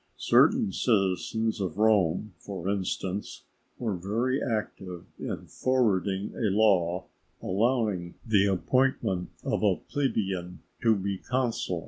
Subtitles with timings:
[0.17, 3.43] Certain citizens of Rome, for instance,
[3.77, 7.05] were very active in forwarding a law
[7.39, 11.79] allowing the appointment of a plebeian to be consul.